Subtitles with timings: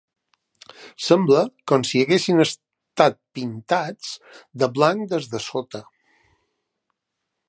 [1.07, 1.41] Sembla
[1.71, 4.15] com si haguessin estat pintats
[4.63, 5.83] de blanc des de sota.